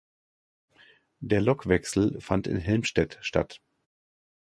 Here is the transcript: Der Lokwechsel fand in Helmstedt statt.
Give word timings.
Der 1.19 1.41
Lokwechsel 1.41 2.19
fand 2.21 2.47
in 2.47 2.57
Helmstedt 2.57 3.19
statt. 3.21 3.61